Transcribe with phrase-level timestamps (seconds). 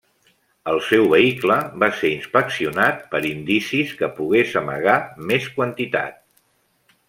[0.69, 4.99] El seu vehicle va ser inspeccionat per indicis que pogués amagar
[5.33, 6.23] més quantitat.